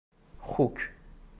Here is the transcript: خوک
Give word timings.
خوک 0.41 0.77